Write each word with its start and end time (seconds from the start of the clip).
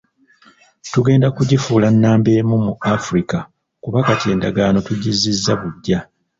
Tugenda 0.91 1.27
kugifuula 1.37 1.87
nnamba 1.93 2.29
emu 2.39 2.55
mu 2.65 2.73
Africa 2.95 3.37
kuba 3.83 3.99
kati 4.07 4.25
endagaano 4.33 4.77
tugizzizza 4.87 5.53
buggya. 5.61 5.99